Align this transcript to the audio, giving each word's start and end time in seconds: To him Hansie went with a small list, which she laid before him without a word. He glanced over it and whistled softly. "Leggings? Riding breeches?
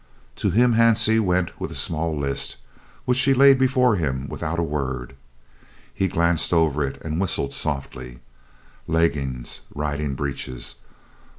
To 0.37 0.49
him 0.49 0.73
Hansie 0.73 1.19
went 1.19 1.59
with 1.61 1.69
a 1.69 1.75
small 1.75 2.17
list, 2.17 2.57
which 3.05 3.19
she 3.19 3.35
laid 3.35 3.59
before 3.59 3.97
him 3.97 4.27
without 4.27 4.57
a 4.57 4.63
word. 4.63 5.15
He 5.93 6.07
glanced 6.07 6.51
over 6.51 6.83
it 6.83 6.99
and 7.03 7.21
whistled 7.21 7.53
softly. 7.53 8.17
"Leggings? 8.87 9.59
Riding 9.75 10.15
breeches? 10.15 10.73